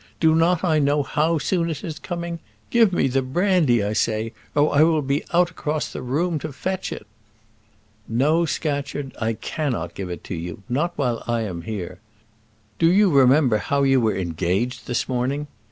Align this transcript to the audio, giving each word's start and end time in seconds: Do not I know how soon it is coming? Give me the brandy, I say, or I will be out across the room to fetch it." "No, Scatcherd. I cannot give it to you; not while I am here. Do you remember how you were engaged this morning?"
Do 0.19 0.33
not 0.33 0.63
I 0.63 0.79
know 0.79 1.03
how 1.03 1.37
soon 1.37 1.69
it 1.69 1.83
is 1.83 1.99
coming? 1.99 2.39
Give 2.71 2.91
me 2.91 3.07
the 3.07 3.21
brandy, 3.21 3.83
I 3.83 3.93
say, 3.93 4.33
or 4.55 4.73
I 4.73 4.81
will 4.81 5.03
be 5.03 5.23
out 5.31 5.51
across 5.51 5.93
the 5.93 6.01
room 6.01 6.39
to 6.39 6.51
fetch 6.51 6.91
it." 6.91 7.05
"No, 8.07 8.45
Scatcherd. 8.47 9.15
I 9.21 9.33
cannot 9.33 9.93
give 9.93 10.09
it 10.09 10.23
to 10.23 10.33
you; 10.35 10.63
not 10.67 10.93
while 10.97 11.21
I 11.27 11.41
am 11.41 11.61
here. 11.61 11.99
Do 12.79 12.91
you 12.91 13.11
remember 13.11 13.57
how 13.57 13.83
you 13.83 14.01
were 14.01 14.15
engaged 14.17 14.87
this 14.87 15.07
morning?" 15.07 15.45